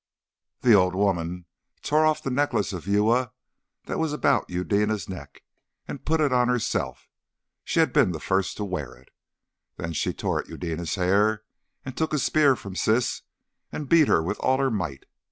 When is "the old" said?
0.61-0.95